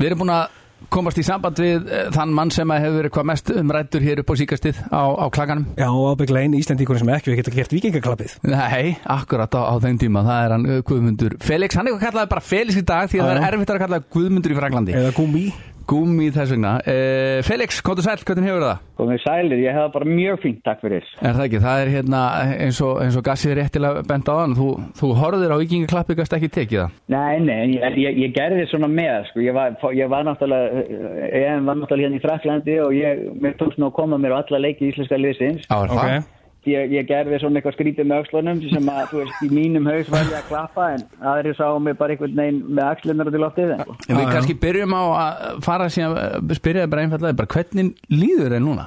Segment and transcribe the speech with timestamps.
[0.00, 0.58] Við erum búin að
[0.88, 4.22] komast í samband við eh, þann mann sem að hefur verið hvað mest umrættur hér
[4.22, 7.52] upp á síkastið á, á klaganum Já, og ábyggla einn Íslandíkur sem ekki við geta
[7.52, 11.84] gert vikingaklappið Nei, akkurat á, á þeim tíma, það er hann uh, Guðmundur Felix, hann
[11.84, 14.00] er eitthvað kallaði bara Felix í dag því að Já, það er erfitt að kalla
[14.16, 15.44] Guðmundur í Fraklandi Eða gumi
[15.90, 18.82] Gúmi þess vegna uh, Felix, komdu sæl, hvernig hefur það?
[19.00, 21.06] Komið sælir, ég hef það bara mjög fínt, takk fyrir.
[21.18, 22.22] Er það ekki, það er hérna
[22.66, 24.68] eins og, eins og gassið réttilega bent á hann þú,
[25.00, 28.90] þú horfðir á vikingaklappi, gast ekki tekið það Nei, nei, ég, ég, ég gerði svona
[28.92, 30.84] með, sko, ég var, ég var náttúrulega,
[31.26, 34.40] ég var náttúrulega hérna í Fraklandi og ég, mér tókst nú að koma mér á
[34.44, 35.66] alla leiki íslenska liðsins.
[35.66, 36.28] Já, er það?
[36.68, 40.08] Ég, ég gerði svona eitthvað skrítið með öxlunum sem að, þú veist, í mínum haus
[40.12, 43.72] var ég að klappa en aðri sá mig bara einhvern veginn með axlunar til loftið.
[43.78, 48.52] en, við kannski byrjum á að fara síðan, spyrja þig bara einfallega, bara hvernig líður
[48.52, 48.84] þér núna?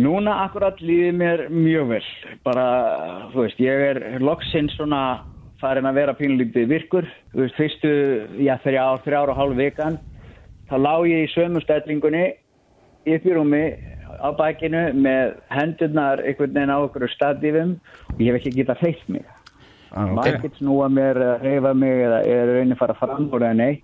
[0.00, 2.08] Núna akkurat líði mér mjög vel,
[2.48, 2.66] bara,
[3.34, 5.02] þú veist, ég er loksins svona
[5.60, 7.92] farin að vera pínlítið virkur, þú veist, fyrstu,
[8.40, 10.00] já, þrjár, þrjár og hálf vikan,
[10.72, 12.30] þá lá ég í sömu stellingunni
[13.04, 13.66] upp í rúmi
[14.18, 17.78] á bækinu með hendurnar einhvern veginn á okkur stadífum
[18.12, 19.24] og ég hef ekki getað hreyft mig.
[19.92, 23.82] Maður getur snúa mér eða hreyfa mig eða er raunin fara fram úr eða nei.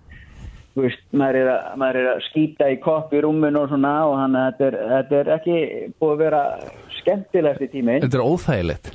[0.73, 3.93] Þú veist, maður er, að, maður er að skýta í kopp í rúminu og svona
[4.07, 5.57] og hann, þetta, er, þetta er ekki
[5.99, 6.43] búið að vera
[6.99, 7.99] skemmtilegt í tími.
[8.05, 8.91] Þetta er óþægilegt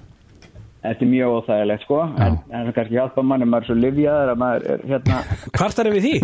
[0.84, 4.32] Þetta er mjög óþægilegt sko, en, en það kannski hjálpa manni, maður er svo livjaður
[4.34, 5.20] að maður er hérna,
[5.56, 6.14] Hvartar er við því?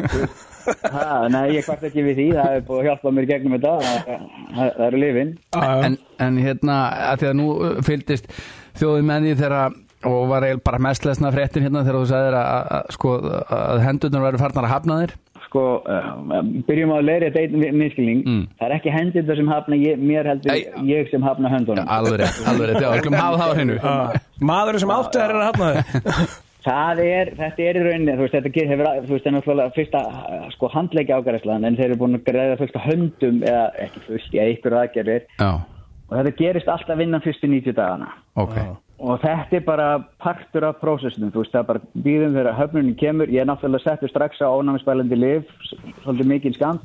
[0.94, 3.76] ha, nei ég kvart ekki við því, það er búið að hjálpa mér gegnum þetta,
[3.86, 4.26] það,
[4.58, 5.30] það, það eru lifin.
[5.64, 8.28] en, en hérna, að því að nú uh, fylgdist
[8.80, 9.56] þjóðið því þegar
[10.08, 13.10] og var eiginlega bara mest lesna fréttin hérna þegar þú sagðir að, að, sko,
[13.56, 15.12] að hendurnar væri farnar að hafna þér
[15.50, 18.42] Sko, uh, byrjum að leira þetta einn miskilning, Mm.
[18.60, 20.60] það er ekki hendurna sem hafna ég, mér heldur Nei.
[20.86, 21.88] ég sem hafna höndunum.
[21.90, 23.78] alveg rétt, alveg rétt, já, við skulum hafa það á hennu
[24.46, 28.24] Maðurinn sem áttu þær er að hafna þér Það er, þetta er í rauninni, þú
[28.26, 30.00] veist, þetta hefur, þú veist, það er náttúrulega fyrsta,
[30.54, 34.34] sko, handleiki ágæðislan, en þeir eru búin að greiða fullt af höndum, eða ekki fullt,
[34.36, 35.50] eða ykkur aðgerðir, já,
[36.10, 38.10] og þetta gerist alltaf innan fyrstu 90 dagana.
[38.36, 38.58] ok
[39.00, 39.88] Og þetta er bara
[40.20, 43.86] partur af prósessinu, þú veist, það er bara býðum þegar höfnunin kemur, ég er náttúrulega
[43.86, 45.46] settur strax á ónæmisbælandi liv,
[46.02, 46.80] svolítið mikið skam,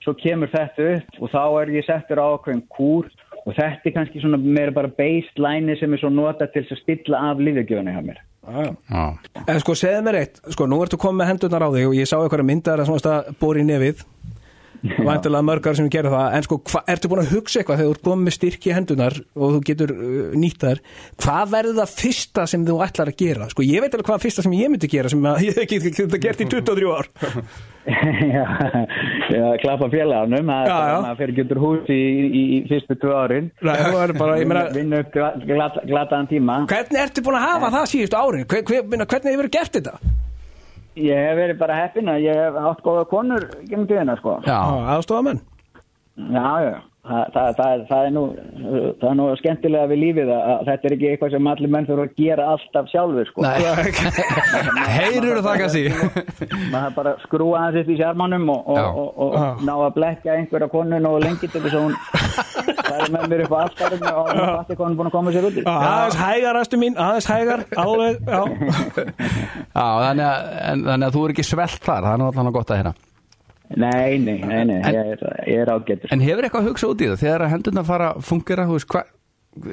[0.00, 3.12] svo kemur þetta upp og þá er ég settur á ákveðin kúr.
[3.46, 7.20] Og þetta er kannski svona meira bara baseline sem er svo nota til að stilla
[7.28, 8.18] af lífegjöfuna hjá mér.
[8.46, 9.04] já,
[9.46, 12.08] En sko, segðu mér eitt, sko, nú ertu komið með hendurnar á þig og ég
[12.08, 14.02] sá eitthvað myndar að svona að bóri í nefið
[15.08, 17.96] Væntulega mörgar sem gerir það En sko, hva, ertu búin að hugsa eitthvað þegar þú
[17.96, 20.82] ert komið styrki hendunar og þú getur uh, nýtt þær
[21.24, 23.48] Hvað verður það fyrsta sem þú ætlar að gera?
[23.52, 26.20] Sko, ég veit alveg hvað fyrsta sem ég myndi gera sem að ég hef ekki
[26.26, 27.10] gert í 23 ár
[27.86, 33.50] já, klappa félagarnum, það er fyrir getur hús í, í, í fyrstu tvö árin.
[33.62, 36.58] Er Vinna upp gla- glata- glataðan tíma.
[36.70, 38.46] Hvernig ertu búin að hafa það síðustu árin?
[38.50, 39.98] Hvernig hefur gert þetta?
[40.96, 44.38] Ég hef verið bara heppin að ég hef átt góða konur gennum tíðina, sko.
[44.46, 44.56] já,
[44.96, 45.42] Aðstofamenn
[46.16, 48.22] Já, já, það, það, það, það, er nú,
[49.02, 51.88] það er nú skemmtilega við lífið að, að þetta er ekki eitthvað sem allir menn
[51.90, 53.44] þurfa að gera alltaf sjálfur, sko.
[53.44, 53.60] nei.
[54.96, 55.84] Heyrur það kannski?
[55.92, 59.94] Maður þarf bara að skrúa hans upp í sjarmanum og, og, og, og, ná að
[59.98, 61.96] blekja einhverja konu nógu lengi til þess að hún
[62.86, 65.34] færi með mér upp á afstæðinu og hún fatti hvað hún er búin að koma
[65.36, 65.64] sér út í.
[65.72, 68.40] Aðeins hægar, aðstu mín, aðeins hægar Alveg, já.
[69.76, 72.72] Já, þannig að, en, þannig að þú er ekki svelt þar það er náttúrulega gott
[72.72, 72.94] að hérna
[73.66, 76.12] Nei, nei, nei, nei, En- ég er, ég er ágættur.
[76.14, 77.16] en hefur eitthvað að hugsa út í það?
[77.24, 79.00] Þegar að hendurnar fara að fungera þú veist, hva,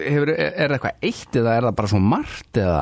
[0.07, 2.79] hefur, er, er það eitthvað eitt eða er það bara svo margt eða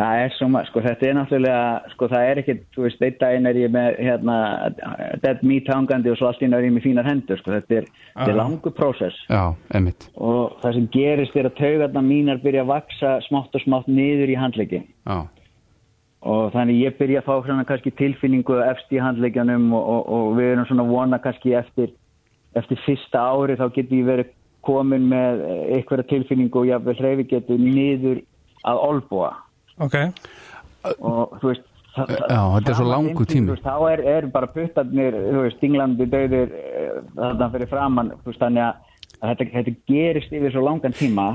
[0.00, 3.16] Það er svo maður, sko, þetta er náttúrulega, sko, það er ekki, þú veist, einn
[3.20, 4.36] daginn er ég með, hérna,
[5.20, 7.90] dead meat hangandi og svo allt í náður ég með fínar hendur, sko, þetta er,
[8.24, 9.18] er langu prósess.
[9.28, 9.42] Já,
[9.76, 10.06] einmitt.
[10.16, 14.32] Og það sem gerist er að taugarna mínar byrja að vaksa smátt og smátt niður
[14.32, 15.20] í handlegin já,
[16.20, 20.34] og þannig ég byrja að fá svona kannski tilfinningu efst í handleikjanum og, og, og
[20.36, 21.94] við erum svona vona kannski eftir,
[22.56, 24.34] eftir fyrsta ári þá getur ég verið
[24.66, 25.44] komin með
[25.78, 28.20] einhverja tilfinningu og jáfnvel hreyfi getur niður
[28.68, 29.30] að olbúa
[29.80, 29.96] Ok
[31.00, 33.46] og þú veist það- Já, þetta er svo einhvern, tími.
[33.48, 36.52] þú veist, þá er, er bara puttarnir þú veist, stinglandi döðir
[37.16, 38.74] þarna fyrir framann þú veist, þannig að,
[39.20, 41.26] þetta, þetta gerist yfir svo langan tíma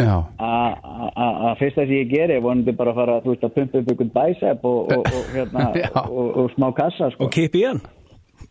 [0.00, 0.76] já, að
[1.16, 3.88] að- að sem ég geri er vonandi bara að fara þú veist, að pumpa upp
[3.94, 5.64] einhvern bæsep og, og, og, hérna,
[6.10, 7.24] og, og smá kassa sko.
[7.24, 7.80] Og kipp í hann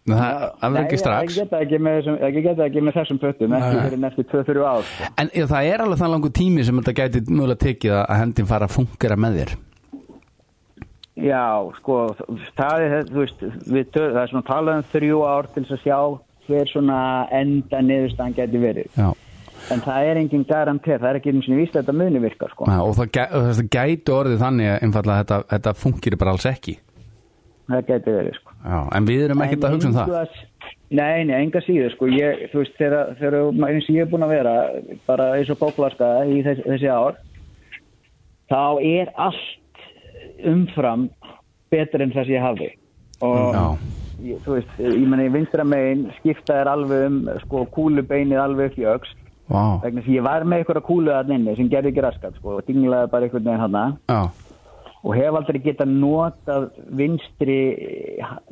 [0.08, 1.50] það, það verður ekki Nei, strax ég
[2.00, 5.10] þessum, ég geta ekki með þessum puttum ekki fyrir næstu 2-3 ár sko.
[5.22, 8.50] En já, það er alveg þann langur tími sem þetta gæti mögulega tekið að hendin
[8.50, 9.58] fara að fungera með þér
[11.20, 11.46] Já,
[11.82, 11.96] sko,
[12.56, 15.82] það er, þú veist, við, það er svona talað um þrjú ár til þess að
[15.84, 15.98] sjá
[16.50, 17.00] hver svona
[17.36, 18.94] enda niðurstaðan geti verið.
[18.96, 19.10] Já,
[19.70, 22.66] En það er engin garantér, það er ekki eins og að þetta muni virka, sko.
[22.72, 26.78] Já, og það, það gæti orðið þannig að þetta, þetta fungir bara alls ekki
[27.70, 28.56] það geti verið sko.
[28.66, 30.16] Já, en við erum ekkert að hugsa um það.
[30.24, 30.46] að-
[30.90, 32.08] Nei, nei, enga síður sko.
[32.10, 34.54] Ég, þú veist, þegar, þegar eins ég er búin að vera
[35.06, 37.20] bara eins og bóklarska í þess, þessi ár
[38.50, 39.84] þá er allt
[40.50, 41.10] umfram
[41.72, 42.70] betur en það sem ég hafi
[43.22, 43.64] og Já,
[44.32, 48.80] ég, þú veist, ég meni vinstra megin skipta er alveg um sko kúlubeinið alveg upp
[48.82, 49.16] í öxt
[49.52, 52.58] vá, vegna því ég var með einhverja kúlu að inni sem gerði ekki raskat sko
[52.58, 54.20] og dinglaði bara einhvern veginn hana já,
[55.04, 56.70] og hef aldrei getað notað
[57.00, 57.60] vinstri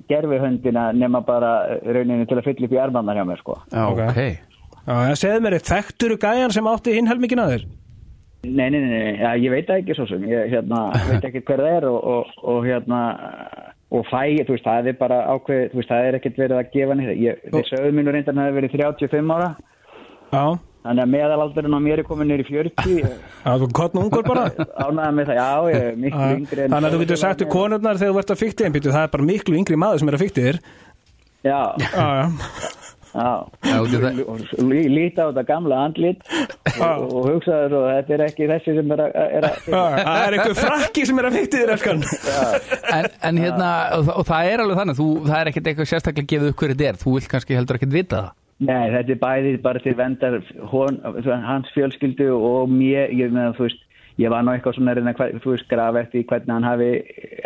[0.10, 3.58] gerfihöndina nema bara rauninu til að fylla upp í ermannar hjá mér sko.
[3.72, 4.00] já, Ok.
[4.10, 4.22] ok
[4.88, 7.66] Já, en segðu mér, þekkturu gæjan sem átti hinn helmingin að þér?
[8.48, 11.60] Nei, nei, nei, nei, ja, ég veit ekki svo sem, ég hérna, veit ekki hver
[11.60, 13.02] það er og, og, og hérna,
[13.92, 16.72] og fæ, þú veist, það er bara ákveð, þú veist, það er ekkert verið að
[16.78, 19.50] gefa nýtt, ég, þessi auðminu reyndan hefur verið 35 ára,
[20.32, 20.46] Já,
[20.88, 23.06] þannig að meðalaldurinn á mér er komin nýri 40,
[23.44, 24.48] það var kottn ungur bara.
[24.88, 26.74] Ánæða með það, já, ég er miklu yngri en...
[26.76, 29.14] Þannig að þú getur sagt við konurnar þegar þú ert að fykti einn það er
[29.18, 30.60] bara miklu yngri maður sem er að fykti þér.
[31.48, 32.76] Já, Já, já.
[33.18, 33.30] Já,
[33.66, 37.80] Já, út í það- og lí- líta á þetta gamla andlit og, og hugsaðu svo,
[37.88, 41.22] þetta er ekki þessi sem er að, er að Já, Það er einhver frakki sem
[41.24, 42.04] er að fykti þér elskan.
[42.98, 45.90] En, en hérna, og, það- og það er alveg þannig þú, það er ekkert eitthvað
[45.94, 49.14] sérstaklega gefið upp hverju þetta er þú vilt kannski heldur ekkert vita það Nei, þetta
[49.14, 50.40] er bæði bara til vendar
[50.72, 50.96] hon,
[51.46, 53.84] hans fjölskyldu og mér, ég meina, þú veist,
[54.18, 56.88] ég var nú eitthvað svona, reyna, þú veist, graf eftir hvernig hann hafi,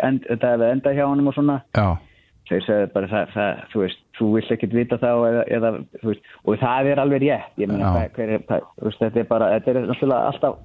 [0.00, 1.58] end, þetta hefði endað hjá honum og svona.
[1.76, 1.90] Já,
[2.48, 5.68] Þeir sagði bara það, það þú veist, þú vill ekkert vita þá eða, eða
[6.00, 9.28] þú veist, og það er alveg rétt, ég meina, hver, er- þú veist, þetta er
[9.30, 10.58] bara, þetta er náttúrulega alltaf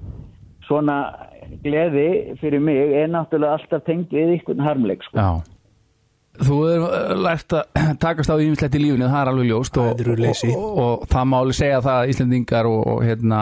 [0.68, 0.96] svona
[1.64, 2.08] gleði
[2.42, 5.20] fyrir mig er náttúrulega alltaf tengd við einhvern harmleik, sko.
[5.20, 5.57] já
[6.38, 6.84] Þú er
[7.18, 11.08] lært að takast á ímislegt í lífinu, það er alveg ljóst og, og, og, og
[11.12, 13.40] það máli segja það að Íslendingar og, og, hérna,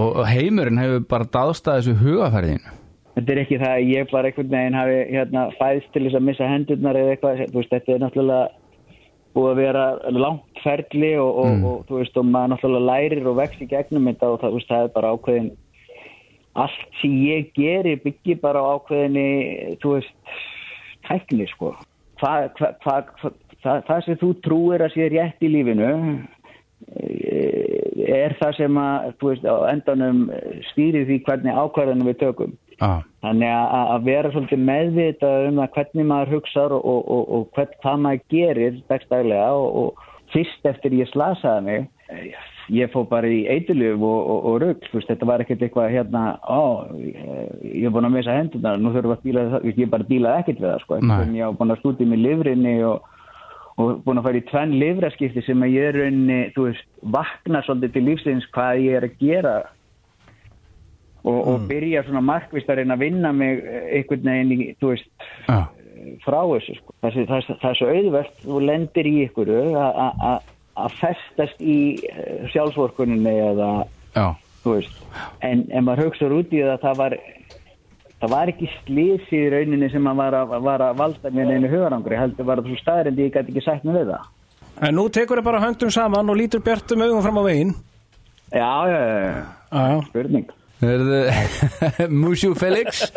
[0.00, 2.80] og heimurinn hefur bara dáðst að þessu hugafærðinu
[3.14, 6.24] Þetta er ekki það að ég bara einhvern veginn hafi hérna, fæðst til þess að
[6.28, 8.46] missa hendurnar eða eitthvað, þú veist, þetta er náttúrulega
[9.34, 9.84] búið að vera
[10.14, 14.10] langt ferli og, og, og þú veist, og maður náttúrulega lærir og vex í gegnum
[14.10, 15.52] þetta og það, þú veist, það er bara ákveðin
[16.64, 19.28] allt sem ég geri byggi bara á ákveðinni,
[19.82, 20.36] þú veist,
[21.06, 21.74] tækni, sko.
[22.24, 23.32] Hvað hva, hva, hva,
[23.64, 25.90] það, það sem þú trúir að sé rétt í lífinu
[26.96, 30.22] eh, er það sem að, veist, endanum
[30.70, 32.56] stýrir því hvernig ákvarðanum við tökum.
[32.74, 37.28] Já, Þannig að, að vera svolítið meðvitað um það hvernig maður hugsar og, og, og,
[37.36, 42.34] og hvern, hvað maður gerir dagstælega og, og fyrst eftir ég slasaði mig, eh,
[42.72, 44.62] ég fór bara í eituljöf og, og, og
[44.94, 49.12] veist, þetta var ekkert eitthvað hérna, ó, ég, er búin að missa hendunar, nú þurfum
[49.12, 51.74] við að bíla það, ég bara bílaði ekkert við það, sko, en ég var búin
[51.74, 53.10] að stúti með livrinni og,
[53.76, 57.64] og búin að fara í tvenn livraskipti sem að ég er raunni, þú veist, vakna
[57.66, 59.54] svolítið til lífsins hvað ég er að gera
[61.24, 64.92] og, og byrja svona markvist að reyna að vinna mig eh, einhvern veginn í, þú
[64.94, 65.10] veist,
[65.48, 65.60] já,
[66.24, 66.96] frá þessu sko.
[67.76, 70.50] svo auðvelt þú lendir í ykkur að
[71.00, 71.78] festast í
[72.10, 73.70] eh, sjálfsvorkuninni eða
[74.14, 74.26] já,
[74.64, 75.00] þú veist,
[75.46, 77.16] en, en maður hugsaður út í það það var
[78.24, 81.70] það var ekki slisi í rauninni sem að var að, var að valda mér einu
[81.72, 84.30] hugarangri heldur var það svo staðrendi ég gæti ekki mér við það.
[84.84, 87.74] En nú tekur þið bara höndum saman og lítur bjartum augum fram á veginn.
[88.54, 90.48] Já, já, já, já, spurning.
[92.10, 93.04] Mushu Felix.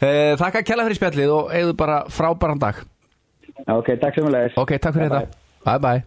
[0.00, 2.78] Eh, Þakka kjalla fyrir spjallið og eigðu bara frábæran dag.
[3.68, 6.04] Ok, takk sem við leiðis Ok, takk fyrir þetta Bye bye